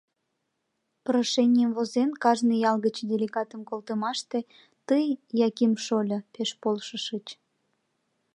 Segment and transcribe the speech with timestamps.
[1.05, 4.39] Прошенийым возен, кажне ял гыч делегатым колтымаште
[4.87, 5.05] тый,
[5.47, 7.27] Яким шольо, пеш полшышыч.